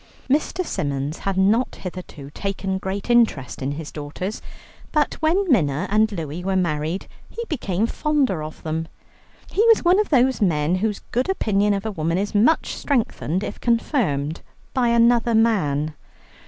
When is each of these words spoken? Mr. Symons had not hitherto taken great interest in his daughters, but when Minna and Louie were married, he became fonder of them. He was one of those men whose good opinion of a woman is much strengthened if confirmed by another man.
Mr. 0.27 0.65
Symons 0.65 1.19
had 1.29 1.37
not 1.37 1.75
hitherto 1.75 2.31
taken 2.31 2.79
great 2.79 3.07
interest 3.07 3.61
in 3.61 3.73
his 3.73 3.91
daughters, 3.91 4.41
but 4.91 5.13
when 5.21 5.45
Minna 5.47 5.87
and 5.91 6.11
Louie 6.11 6.43
were 6.43 6.55
married, 6.55 7.05
he 7.29 7.43
became 7.47 7.85
fonder 7.85 8.41
of 8.41 8.63
them. 8.63 8.87
He 9.51 9.63
was 9.67 9.85
one 9.85 9.99
of 9.99 10.09
those 10.09 10.41
men 10.41 10.77
whose 10.77 11.01
good 11.11 11.29
opinion 11.29 11.75
of 11.75 11.85
a 11.85 11.91
woman 11.91 12.17
is 12.17 12.33
much 12.33 12.73
strengthened 12.73 13.43
if 13.43 13.61
confirmed 13.61 14.41
by 14.73 14.87
another 14.87 15.35
man. 15.35 15.93